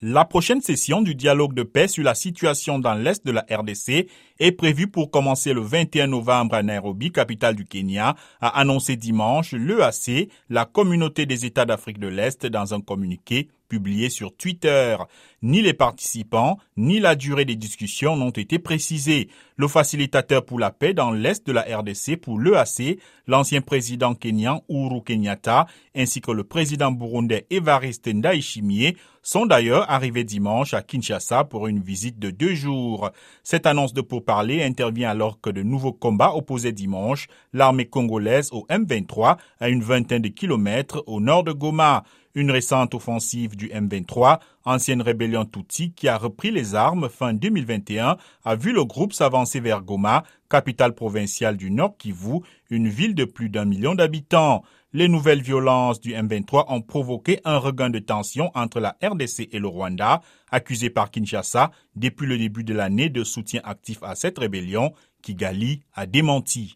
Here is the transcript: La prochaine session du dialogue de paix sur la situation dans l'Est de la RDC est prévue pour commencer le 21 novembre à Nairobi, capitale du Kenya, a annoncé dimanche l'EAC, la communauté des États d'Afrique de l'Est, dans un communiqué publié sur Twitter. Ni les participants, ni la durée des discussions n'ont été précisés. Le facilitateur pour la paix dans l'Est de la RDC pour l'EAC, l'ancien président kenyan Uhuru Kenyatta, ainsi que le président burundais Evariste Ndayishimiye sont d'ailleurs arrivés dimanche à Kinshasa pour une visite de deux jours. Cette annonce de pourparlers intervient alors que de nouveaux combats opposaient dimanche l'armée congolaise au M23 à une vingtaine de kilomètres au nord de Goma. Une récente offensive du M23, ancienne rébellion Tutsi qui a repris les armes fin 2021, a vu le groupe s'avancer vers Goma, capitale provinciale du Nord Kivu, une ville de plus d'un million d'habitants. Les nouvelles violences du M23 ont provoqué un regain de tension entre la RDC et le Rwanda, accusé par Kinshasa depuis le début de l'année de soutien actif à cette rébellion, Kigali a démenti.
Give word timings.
La 0.00 0.24
prochaine 0.24 0.60
session 0.60 1.02
du 1.02 1.16
dialogue 1.16 1.54
de 1.54 1.64
paix 1.64 1.88
sur 1.88 2.04
la 2.04 2.14
situation 2.14 2.78
dans 2.78 2.94
l'Est 2.94 3.26
de 3.26 3.32
la 3.32 3.44
RDC 3.50 4.08
est 4.38 4.52
prévue 4.52 4.86
pour 4.86 5.10
commencer 5.10 5.52
le 5.52 5.60
21 5.60 6.06
novembre 6.06 6.54
à 6.54 6.62
Nairobi, 6.62 7.10
capitale 7.10 7.56
du 7.56 7.64
Kenya, 7.64 8.14
a 8.40 8.60
annoncé 8.60 8.94
dimanche 8.94 9.54
l'EAC, 9.54 10.28
la 10.50 10.66
communauté 10.66 11.26
des 11.26 11.46
États 11.46 11.64
d'Afrique 11.64 11.98
de 11.98 12.06
l'Est, 12.06 12.46
dans 12.46 12.74
un 12.74 12.80
communiqué 12.80 13.48
publié 13.68 14.10
sur 14.10 14.34
Twitter. 14.34 14.96
Ni 15.42 15.62
les 15.62 15.74
participants, 15.74 16.58
ni 16.76 16.98
la 16.98 17.14
durée 17.14 17.44
des 17.44 17.54
discussions 17.54 18.16
n'ont 18.16 18.30
été 18.30 18.58
précisés. 18.58 19.28
Le 19.56 19.68
facilitateur 19.68 20.44
pour 20.44 20.58
la 20.58 20.70
paix 20.70 20.94
dans 20.94 21.12
l'Est 21.12 21.46
de 21.46 21.52
la 21.52 21.62
RDC 21.62 22.16
pour 22.20 22.40
l'EAC, 22.40 22.98
l'ancien 23.26 23.60
président 23.60 24.14
kenyan 24.14 24.62
Uhuru 24.68 25.02
Kenyatta, 25.02 25.66
ainsi 25.94 26.20
que 26.20 26.32
le 26.32 26.44
président 26.44 26.90
burundais 26.90 27.46
Evariste 27.50 28.08
Ndayishimiye 28.08 28.96
sont 29.22 29.46
d'ailleurs 29.46 29.90
arrivés 29.90 30.24
dimanche 30.24 30.72
à 30.74 30.82
Kinshasa 30.82 31.44
pour 31.44 31.66
une 31.66 31.80
visite 31.80 32.18
de 32.18 32.30
deux 32.30 32.54
jours. 32.54 33.10
Cette 33.42 33.66
annonce 33.66 33.92
de 33.92 34.00
pourparlers 34.00 34.62
intervient 34.62 35.10
alors 35.10 35.40
que 35.40 35.50
de 35.50 35.62
nouveaux 35.62 35.92
combats 35.92 36.34
opposaient 36.34 36.72
dimanche 36.72 37.26
l'armée 37.52 37.84
congolaise 37.84 38.48
au 38.52 38.66
M23 38.70 39.36
à 39.60 39.68
une 39.68 39.82
vingtaine 39.82 40.22
de 40.22 40.28
kilomètres 40.28 41.04
au 41.06 41.20
nord 41.20 41.44
de 41.44 41.52
Goma. 41.52 42.04
Une 42.34 42.50
récente 42.50 42.94
offensive 42.94 43.56
du 43.56 43.68
M23, 43.68 44.38
ancienne 44.64 45.02
rébellion 45.02 45.44
Tutsi 45.44 45.92
qui 45.92 46.08
a 46.08 46.18
repris 46.18 46.50
les 46.50 46.74
armes 46.74 47.08
fin 47.08 47.32
2021, 47.32 48.16
a 48.44 48.54
vu 48.54 48.72
le 48.72 48.84
groupe 48.84 49.12
s'avancer 49.12 49.60
vers 49.60 49.82
Goma, 49.82 50.24
capitale 50.50 50.94
provinciale 50.94 51.56
du 51.56 51.70
Nord 51.70 51.96
Kivu, 51.96 52.40
une 52.70 52.88
ville 52.88 53.14
de 53.14 53.24
plus 53.24 53.48
d'un 53.48 53.64
million 53.64 53.94
d'habitants. 53.94 54.62
Les 54.92 55.08
nouvelles 55.08 55.42
violences 55.42 56.00
du 56.00 56.12
M23 56.12 56.66
ont 56.68 56.80
provoqué 56.80 57.40
un 57.44 57.58
regain 57.58 57.90
de 57.90 57.98
tension 57.98 58.50
entre 58.54 58.80
la 58.80 58.96
RDC 59.02 59.48
et 59.52 59.58
le 59.58 59.68
Rwanda, 59.68 60.22
accusé 60.50 60.90
par 60.90 61.10
Kinshasa 61.10 61.70
depuis 61.96 62.26
le 62.26 62.38
début 62.38 62.64
de 62.64 62.74
l'année 62.74 63.08
de 63.08 63.24
soutien 63.24 63.60
actif 63.64 64.02
à 64.02 64.14
cette 64.14 64.38
rébellion, 64.38 64.92
Kigali 65.22 65.80
a 65.94 66.06
démenti. 66.06 66.66